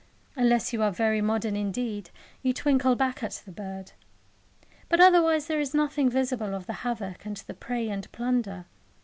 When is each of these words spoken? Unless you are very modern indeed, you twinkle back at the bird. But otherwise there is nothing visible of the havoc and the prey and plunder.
Unless 0.35 0.73
you 0.73 0.81
are 0.81 0.89
very 0.91 1.21
modern 1.21 1.55
indeed, 1.55 2.09
you 2.41 2.53
twinkle 2.53 2.95
back 2.95 3.21
at 3.21 3.43
the 3.45 3.51
bird. 3.51 3.91
But 4.89 4.99
otherwise 4.99 5.45
there 5.45 5.59
is 5.59 5.75
nothing 5.75 6.09
visible 6.09 6.55
of 6.55 6.65
the 6.65 6.73
havoc 6.81 7.23
and 7.23 7.37
the 7.37 7.53
prey 7.53 7.87
and 7.87 8.11
plunder. 8.11 8.65